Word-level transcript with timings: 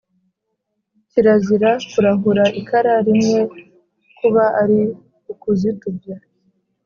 kirazira 1.09 1.71
kurahura 1.91 2.45
ikara 2.61 2.93
rimwe 3.07 3.41
kuba 4.17 4.43
ari 4.61 4.79
ukuzitubya 5.31 6.15